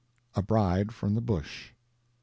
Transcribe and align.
—"A 0.35 0.41
Bride 0.41 0.93
from 0.93 1.13
the 1.13 1.21
Bush." 1.21 1.73